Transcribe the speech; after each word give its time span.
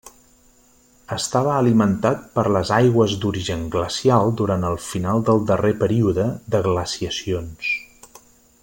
Estava 1.15 1.51
alimentat 1.57 2.23
per 2.39 2.45
les 2.55 2.71
aigües 2.77 3.13
d'origen 3.25 3.67
glacial 3.77 4.33
durant 4.41 4.67
el 4.71 4.81
final 4.87 5.23
del 5.29 5.45
darrer 5.53 5.75
període 5.85 6.27
de 6.57 6.65
glaciacions. 6.71 7.73